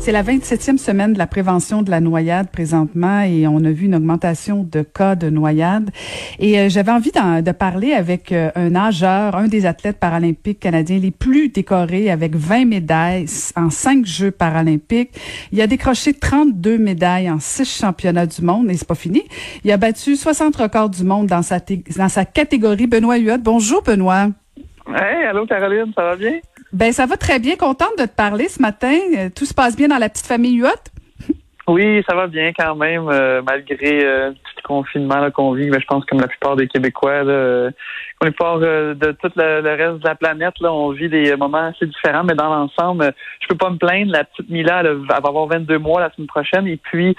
[0.00, 3.86] C'est la 27e semaine de la prévention de la noyade présentement et on a vu
[3.86, 5.90] une augmentation de cas de noyade.
[6.38, 10.98] Et euh, j'avais envie de parler avec euh, un nageur, un des athlètes paralympiques canadiens
[10.98, 13.26] les plus décorés avec 20 médailles
[13.56, 15.10] en 5 Jeux paralympiques.
[15.52, 19.24] Il a décroché 32 médailles en 6 championnats du monde et c'est pas fini.
[19.64, 21.58] Il a battu 60 records du monde dans sa,
[21.96, 22.86] dans sa catégorie.
[22.86, 23.38] Benoît Huot.
[23.38, 24.28] Bonjour Benoît.
[24.88, 26.38] Hey, allô Caroline, ça va bien?
[26.72, 27.56] Ben ça va très bien.
[27.56, 28.94] Contente de te parler ce matin.
[29.16, 30.68] Euh, tout se passe bien dans la petite famille Huot?
[31.66, 35.68] Oui, ça va bien quand même, euh, malgré euh, tout le confinement qu'on vit.
[35.68, 37.64] Mais je pense comme la plupart des Québécois, là,
[38.22, 42.24] la plupart de tout le, reste de la planète, on vit des moments assez différents.
[42.24, 44.12] Mais dans l'ensemble, je peux pas me plaindre.
[44.12, 46.66] La petite Mila, elle va avoir 22 mois la semaine prochaine.
[46.66, 47.14] Et puis,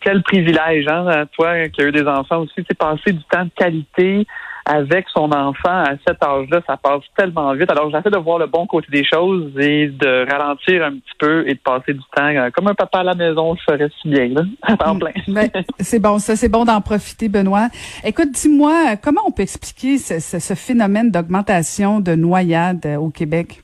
[0.00, 3.50] quel privilège, hein, toi qui as eu des enfants aussi, c'est passer du temps de
[3.54, 4.26] qualité
[4.64, 7.70] avec son enfant à cet âge-là, ça passe tellement vite.
[7.70, 11.48] Alors, j'essaie de voir le bon côté des choses et de ralentir un petit peu
[11.48, 14.08] et de passer du temps euh, comme un papa à la maison le ferait si
[14.08, 15.12] bien, là, à temps plein.
[15.28, 17.68] Ben, c'est bon, ça, c'est bon d'en profiter, Benoît.
[18.04, 23.62] Écoute, dis-moi, comment on peut expliquer ce, ce, phénomène d'augmentation de noyades euh, au Québec?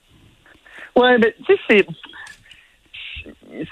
[0.96, 1.86] Oui, ben, tu sais, c'est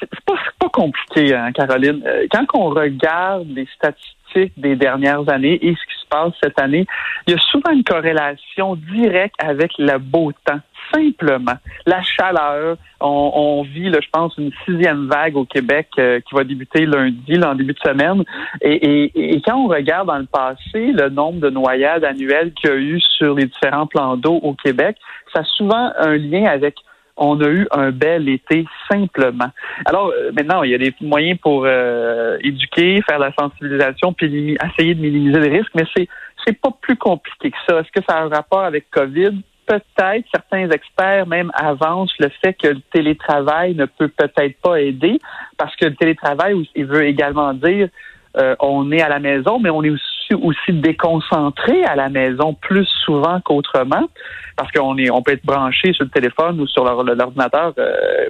[0.00, 2.02] c'est pas, pas compliqué, hein, Caroline.
[2.06, 4.16] Euh, quand on regarde les statistiques
[4.56, 6.86] des dernières années et ce qui se passe cette année,
[7.27, 10.60] il y a souvent une corrélation directe avec le beau temps.
[10.94, 12.77] Simplement, la chaleur.
[13.00, 17.50] On, vit, je pense, une sixième vague au Québec euh, qui va débuter lundi, là,
[17.50, 18.22] en début de semaine.
[18.62, 22.72] Et, et, quand on regarde dans le passé le nombre de noyades annuelles qu'il y
[22.72, 24.97] a eu sur les différents plans d'eau au Québec,
[25.34, 26.77] ça a souvent un lien avec
[27.17, 29.50] on a eu un bel été simplement.
[29.86, 34.56] Alors euh, maintenant, il y a des moyens pour euh, éduquer, faire la sensibilisation, puis
[34.62, 36.09] essayer de minimiser les risques, mais c'est
[36.47, 37.81] c'est pas plus compliqué que ça.
[37.81, 39.42] Est-ce que ça a un rapport avec COVID?
[39.67, 40.25] Peut-être.
[40.32, 45.19] Certains experts même avancent le fait que le télétravail ne peut peut-être pas aider,
[45.59, 47.88] parce que le télétravail, il veut également dire
[48.37, 49.91] euh, on est à la maison, mais on est
[50.31, 54.09] aussi, aussi déconcentré à la maison plus souvent qu'autrement,
[54.56, 58.28] parce qu'on est, on peut être branché sur le téléphone ou sur l'ordinateur euh,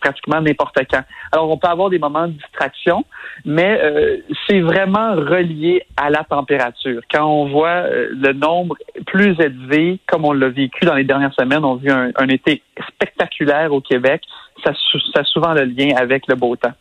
[0.00, 1.02] pratiquement n'importe quand.
[1.32, 3.04] Alors, on peut avoir des moments de distraction,
[3.44, 7.00] mais euh, c'est vraiment relié à la température.
[7.10, 8.76] Quand on voit le nombre
[9.06, 12.28] plus élevé, comme on l'a vécu dans les dernières semaines, on a vu un, un
[12.28, 14.22] été spectaculaire au Québec,
[14.64, 14.72] ça,
[15.14, 16.72] ça a souvent le lien avec le beau temps.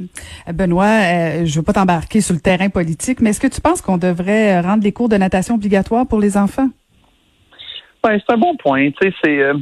[0.00, 3.60] Euh, Benoît, euh, je veux pas t'embarquer sur le terrain politique, mais est-ce que tu
[3.60, 6.68] penses qu'on devrait euh, rendre les cours de natation obligatoires pour les enfants?
[8.04, 8.90] Oui, c'est un bon point.
[9.00, 9.52] Tu sais,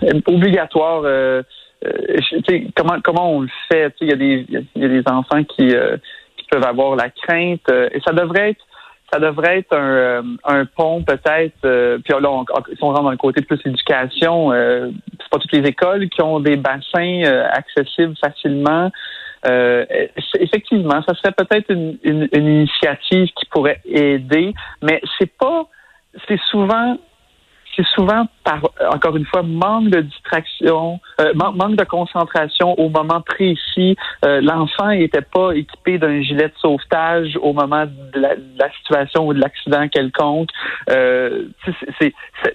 [0.00, 1.02] c'est obligatoire.
[2.74, 5.68] comment comment on le fait Il y a des il y a des enfants qui,
[5.68, 8.64] qui peuvent avoir la crainte et ça devrait être
[9.12, 11.60] ça devrait être un, un pont peut-être.
[11.60, 16.08] puis là, si on rentre dans le côté plus éducation, c'est pas toutes les écoles
[16.08, 18.90] qui ont des bassins euh, accessibles facilement.
[19.46, 19.86] Euh,
[20.38, 25.66] effectivement, ça serait peut-être une, une, initiative qui pourrait aider, mais c'est pas,
[26.28, 26.98] c'est souvent
[27.76, 28.60] c'est souvent par
[28.92, 33.96] encore une fois manque de distraction, euh, manque de concentration au moment précis.
[34.24, 39.34] Euh, l'enfant n'était pas équipé d'un gilet de sauvetage au moment de la, situation ou
[39.34, 40.50] de l'accident quelconque.
[40.90, 41.46] Euh,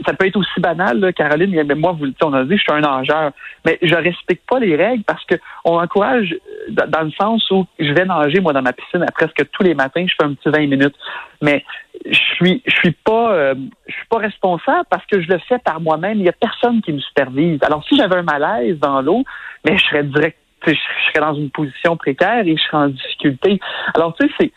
[0.05, 1.63] ça peut être aussi banal, là, Caroline.
[1.63, 3.31] Mais moi, vous on a dit, je suis un nageur,
[3.65, 6.35] mais je respecte pas les règles parce que on encourage
[6.69, 9.75] dans le sens où je vais nager moi dans ma piscine à presque tous les
[9.75, 10.05] matins.
[10.07, 10.95] Je fais un petit 20 minutes,
[11.41, 11.63] mais
[12.09, 13.55] je suis je suis pas euh,
[13.87, 16.19] je suis pas responsable parce que je le fais par moi-même.
[16.19, 17.59] Il y a personne qui me supervise.
[17.63, 19.23] Alors si j'avais un malaise dans l'eau,
[19.65, 23.59] mais je serais direct, je serais dans une position précaire et je serais en difficulté.
[23.95, 24.51] Alors tu sais c'est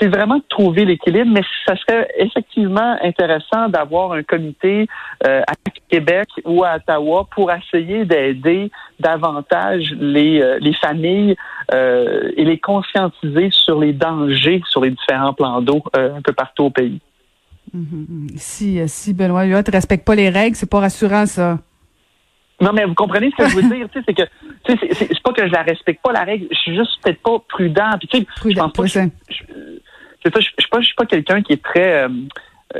[0.00, 4.86] c'est vraiment trouver l'équilibre, mais ça serait effectivement intéressant d'avoir un comité
[5.26, 5.42] euh,
[5.88, 11.36] Québec ou à Ottawa pour essayer d'aider davantage les, euh, les familles
[11.72, 16.64] euh, et les conscientiser sur les dangers sur les différents plans d'eau un peu partout
[16.64, 17.00] au pays.
[17.74, 18.36] Mm-hmm.
[18.36, 21.58] Si, si Benoît Huot ne respecte pas les règles, c'est pas rassurant ça.
[22.60, 24.22] Non, mais vous comprenez ce que je veux dire, c'est que
[24.66, 27.90] c'est pas que je la respecte pas la règle, je suis juste peut-être pas prudent.
[28.00, 28.86] Puis sais, je pense pas.
[28.86, 29.44] Je, je,
[30.24, 32.10] je, suis pas, je suis pas quelqu'un qui est très euh, euh,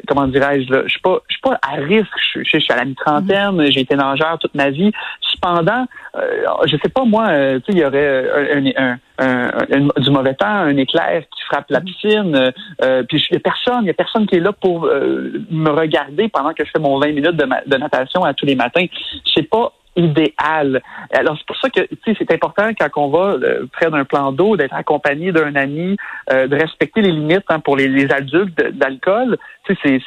[0.07, 2.09] comment dirais-je là, je suis pas, je suis pas à risque.
[2.35, 3.73] Je, je, suis à la mi-trentaine, mm-hmm.
[3.73, 4.93] j'ai été nageur toute ma vie.
[5.23, 5.87] Cependant,
[6.17, 10.11] euh, je sais pas moi, euh, tu sais, il y aurait un, un, un, du
[10.11, 11.85] mauvais temps, un éclair qui frappe la mm-hmm.
[11.85, 12.53] piscine,
[12.83, 15.71] euh, puis il y a personne, il y a personne qui est là pour me
[15.71, 18.87] regarder pendant que je fais mon 20 minutes de, de natation à tous les matins.
[19.35, 20.81] C'est pas idéal.
[21.13, 24.57] Alors c'est pour ça que c'est important quand on va euh, près d'un plan d'eau
[24.57, 25.97] d'être accompagné d'un ami,
[26.33, 29.37] euh, de respecter les limites hein, pour les, les adultes d'alcool.
[29.67, 30.01] C'est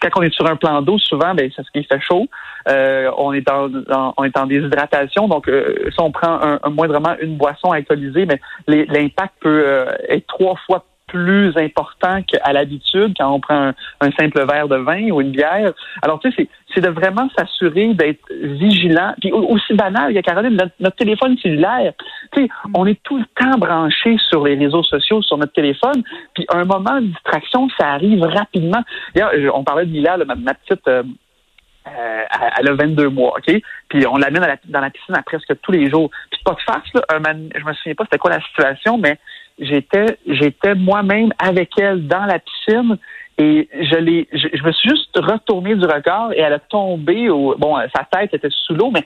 [0.00, 2.26] quand on est sur un plan d'eau, souvent, ben, c'est ce qui fait chaud.
[2.68, 3.70] Euh, on est en,
[4.16, 8.40] on est en déshydratation, donc si on prend un, un, moindrement une boisson alcoolisée, mais
[8.66, 14.66] l'impact peut être trois fois plus important qu'à l'habitude quand on prend un, simple verre
[14.66, 15.72] de vin ou une bière.
[16.00, 19.14] Alors, tu sais, c'est de vraiment s'assurer d'être vigilant.
[19.20, 21.92] Puis aussi banal, il y a Caroline, notre, téléphone cellulaire.
[22.32, 26.02] Tu sais, on est tout le temps branché sur les réseaux sociaux, sur notre téléphone.
[26.34, 28.82] Puis un moment de distraction, ça arrive rapidement.
[29.14, 30.88] D'ailleurs, on parlait de Mila, ma, petite...
[30.88, 31.02] Euh,
[31.88, 32.22] euh,
[32.58, 33.60] elle a 22 mois, OK?
[33.88, 36.10] Puis on l'amène dans la piscine à presque tous les jours.
[36.30, 39.18] Puis pas de farce, là, un je me souviens pas c'était quoi la situation, mais
[39.58, 42.98] j'étais j'étais moi-même avec elle dans la piscine
[43.38, 47.54] et je l'ai je, me suis juste retourné du regard et elle a tombé au
[47.56, 49.04] bon sa tête était sous l'eau mais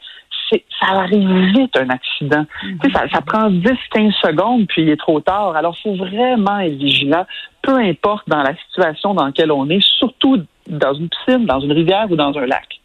[0.50, 2.44] ça arrive vite un accident.
[2.93, 5.56] ça, ça prend 10-15 secondes puis il est trop tard.
[5.56, 7.26] Alors faut vraiment être vigilant,
[7.62, 11.72] peu importe dans la situation dans laquelle on est, surtout dans une piscine, dans une
[11.72, 12.81] rivière ou dans un lac.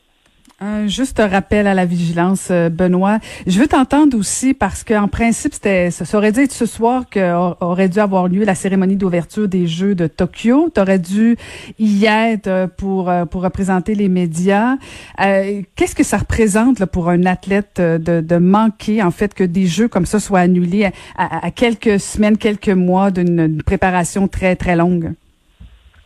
[0.63, 3.17] Un juste rappel à la vigilance, euh, Benoît.
[3.47, 7.89] Je veux t'entendre aussi parce qu'en principe, c'était, ça aurait dû être ce soir qu'aurait
[7.89, 10.69] dû avoir lieu la cérémonie d'ouverture des Jeux de Tokyo.
[10.71, 11.35] Tu aurais dû
[11.79, 14.75] y être euh, pour euh, pour représenter les médias.
[15.17, 19.65] qu'est-ce que ça représente là, pour un athlète de, de, manquer en fait que des
[19.65, 24.75] Jeux comme ça soient annulés à, à quelques semaines, quelques mois d'une préparation très très
[24.75, 25.13] longue?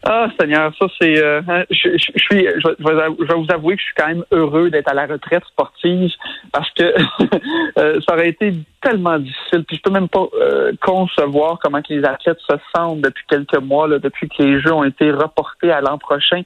[0.07, 1.18] Ah, Seigneur, ça c'est.
[1.18, 2.46] Euh, hein, je, je, suis.
[2.46, 6.12] Je, vais vous avouer que je suis quand même heureux d'être à la retraite sportive
[6.52, 6.84] parce que
[7.80, 8.54] euh, ça aurait été
[8.84, 9.63] tellement difficile.
[9.68, 13.57] Puis je peux même pas euh, concevoir comment que les athlètes se sentent depuis quelques
[13.57, 16.44] mois, là, depuis que les Jeux ont été reportés à l'an prochain.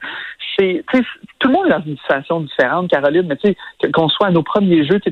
[0.58, 0.86] C'est,
[1.40, 3.28] tout le monde dans une situation différente, Caroline.
[3.28, 3.50] Mais tu
[3.82, 5.12] sais, qu'on soit à nos premiers Jeux, tu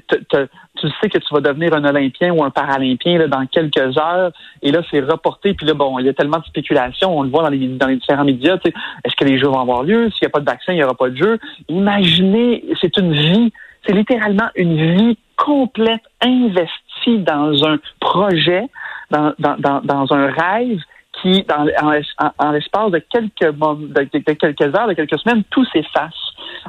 [0.81, 4.31] sais que tu vas devenir un Olympien ou un Paralympien là, dans quelques heures.
[4.61, 5.53] Et là, c'est reporté.
[5.53, 7.17] Puis là, bon, il y a tellement de spéculation.
[7.17, 8.57] On le voit dans les, dans les différents médias.
[8.63, 10.09] Est-ce que les Jeux vont avoir lieu?
[10.11, 11.39] S'il n'y a pas de vaccin, il n'y aura pas de jeu.
[11.69, 13.53] Imaginez, c'est une vie.
[13.85, 18.67] C'est littéralement une vie complète investie dans un projet,
[19.11, 20.79] dans, dans, dans, dans un rêve
[21.21, 26.13] qui, dans, en, en, l'espace de quelques, de, quelques heures, de quelques semaines, tout s'efface.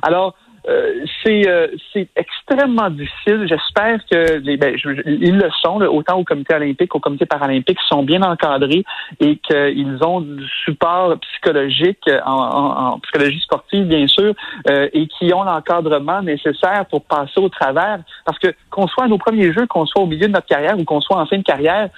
[0.03, 0.35] Alors,
[0.69, 3.47] euh, c'est euh, c'est extrêmement difficile.
[3.49, 4.77] J'espère que les, ben,
[5.07, 8.85] ils le sont, autant au comité olympique qu'au comité paralympique, sont bien encadrés
[9.21, 14.35] et qu'ils ont du support psychologique en, en, psychologie sportive, bien sûr,
[14.69, 18.01] euh, et qui ont l'encadrement nécessaire pour passer au travers.
[18.25, 20.79] Parce que qu'on soit à nos premiers jeux, qu'on soit au milieu de notre carrière
[20.79, 21.89] ou qu'on soit en fin de carrière,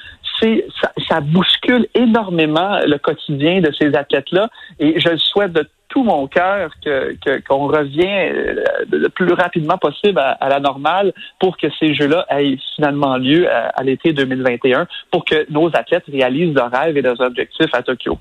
[0.80, 4.48] ça, ça bouscule énormément le quotidien de ces athlètes-là.
[4.78, 7.14] Et je le souhaite de tout mon cœur que
[7.46, 12.56] qu'on revient euh, le plus rapidement possible à, la normale pour que ces Jeux-là aient
[12.76, 17.74] finalement lieu à, l'été 2021 pour que nos athlètes réalisent leurs rêves et leurs objectifs
[17.74, 18.18] à Tokyo.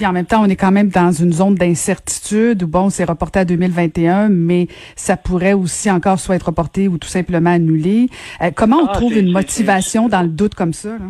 [0.00, 3.04] Puis en même temps, on est quand même dans une zone d'incertitude où bon, c'est
[3.04, 4.66] reporté à 2021, mais
[4.96, 8.06] ça pourrait aussi encore soit être reporté ou tout simplement annulé.
[8.40, 10.88] Euh, comment on ah, trouve une motivation dans le doute comme ça?
[10.88, 11.04] Là?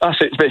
[0.00, 0.48] Ah, c'est ben,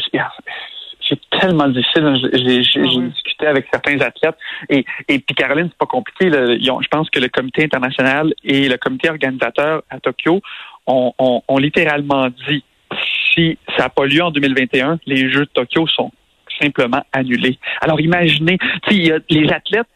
[1.08, 2.20] c'est tellement difficile.
[2.34, 4.36] J'ai ah discuté avec certains athlètes
[4.68, 6.30] et, et puis Caroline, c'est pas compliqué.
[6.30, 10.42] je pense que le comité international et le comité organisateur à Tokyo
[10.86, 12.66] ont, ont littéralement dit
[13.34, 16.12] si ça n'a pas lieu en 2021, les Jeux de Tokyo sont
[16.62, 17.58] simplement annulé.
[17.82, 18.58] Alors imaginez,
[18.90, 19.88] les athlètes,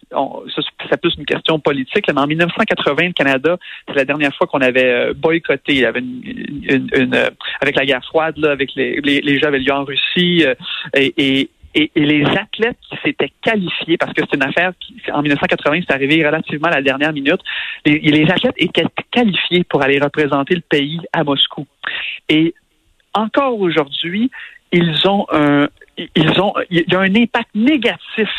[0.89, 3.57] c'est plus une question politique, mais en 1980, le Canada,
[3.87, 5.73] c'est la dernière fois qu'on avait euh, boycotté.
[5.73, 7.29] Il y avait une, euh,
[7.61, 10.55] avec la guerre froide, là, avec les, les, Jeux avaient lieu en Russie euh,
[10.93, 15.81] et, et les athlètes qui s'étaient qualifiés, parce que c'est une affaire qui, en 1980,
[15.87, 17.41] c'est arrivé relativement à la dernière minute,
[17.85, 21.67] les, les, athlètes étaient qualifiés pour aller représenter le pays à Moscou.
[22.29, 22.55] Et
[23.13, 24.31] encore aujourd'hui,
[24.71, 28.29] ils ont un, ils ont, il y a un impact négatif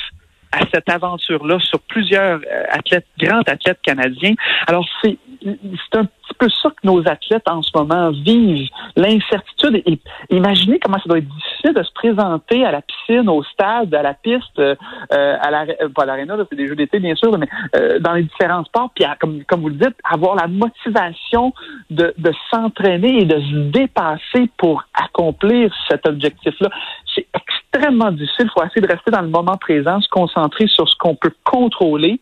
[0.53, 4.35] à cette aventure-là sur plusieurs euh, athlètes, grands athlètes canadiens.
[4.67, 9.83] Alors, c'est, c'est un petit peu ça que nos athlètes en ce moment vivent, l'incertitude.
[9.87, 9.99] Et,
[10.31, 14.03] imaginez comment ça doit être difficile de se présenter à la piscine, au stade, à
[14.03, 14.75] la piste, euh,
[15.11, 18.15] à la, euh, pas à l'aréna, c'est des jeux d'été bien sûr, mais euh, dans
[18.15, 21.53] les différents sports, puis comme, comme vous le dites, avoir la motivation
[21.91, 26.71] de, de s'entraîner et de se dépasser pour accomplir cet objectif-là.
[27.15, 27.27] C'est
[27.73, 28.47] extrêmement difficile.
[28.47, 31.33] Il faut essayer de rester dans le moment présent, se concentrer sur ce qu'on peut
[31.45, 32.21] contrôler.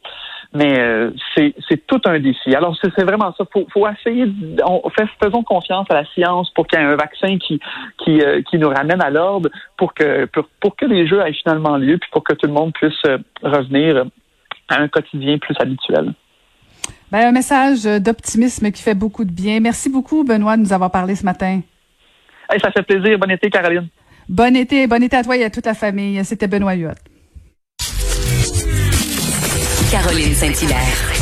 [0.56, 2.54] Mais euh, c'est tout un défi.
[2.54, 3.44] Alors, c'est vraiment ça.
[3.52, 4.24] Faut, faut essayer,
[4.64, 7.58] on fait, faisons confiance à la science pour qu'il y ait un vaccin qui,
[7.98, 11.32] qui, euh, qui nous ramène à l'ordre pour que, pour, pour, que les jeux aient
[11.32, 14.04] finalement lieu, puis pour que tout le monde puisse euh, revenir
[14.68, 16.14] à un quotidien plus habituel.
[17.10, 19.58] Ben, un message d'optimisme qui fait beaucoup de bien.
[19.58, 21.62] Merci beaucoup, Benoît, de nous avoir parlé ce matin.
[22.48, 23.18] ça fait plaisir.
[23.18, 23.88] Bon été, Caroline.
[24.28, 26.24] Bon été, bon été à toi et à toute la famille.
[26.24, 26.90] C'était Benoît Huot.
[29.90, 31.13] Caroline Saint-Hilaire.